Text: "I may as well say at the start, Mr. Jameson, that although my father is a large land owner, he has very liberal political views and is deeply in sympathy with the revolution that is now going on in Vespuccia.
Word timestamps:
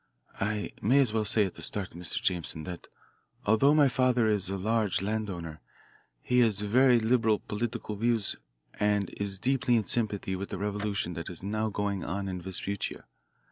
"I 0.39 0.71
may 0.81 0.99
as 0.99 1.13
well 1.13 1.25
say 1.25 1.45
at 1.45 1.53
the 1.53 1.61
start, 1.61 1.91
Mr. 1.91 2.19
Jameson, 2.19 2.63
that 2.63 2.87
although 3.45 3.75
my 3.75 3.87
father 3.87 4.25
is 4.25 4.49
a 4.49 4.57
large 4.57 4.99
land 5.03 5.29
owner, 5.29 5.61
he 6.23 6.39
has 6.39 6.61
very 6.61 6.99
liberal 6.99 7.37
political 7.37 7.95
views 7.95 8.35
and 8.79 9.11
is 9.17 9.37
deeply 9.37 9.75
in 9.75 9.85
sympathy 9.85 10.35
with 10.35 10.49
the 10.49 10.57
revolution 10.57 11.13
that 11.13 11.29
is 11.29 11.43
now 11.43 11.69
going 11.69 12.03
on 12.03 12.27
in 12.27 12.41
Vespuccia. 12.41 13.03